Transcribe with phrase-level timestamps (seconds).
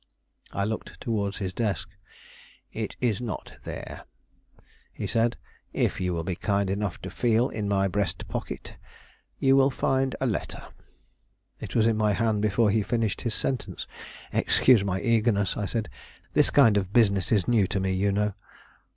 [0.51, 1.87] I looked towards his desk.
[2.73, 4.05] "It is not there,"
[4.91, 5.37] he said;
[5.73, 8.77] "if you will be kind enough to feel in my breast pocket
[9.37, 10.69] you will find a letter"
[11.61, 13.85] It was in my hand before he finished his sentence.
[14.33, 15.87] "Excuse my eagerness," I said.
[16.33, 18.33] "This kind of business is new to me, you know."